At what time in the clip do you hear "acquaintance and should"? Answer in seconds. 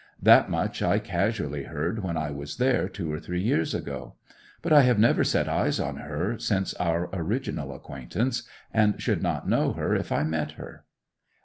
7.75-9.21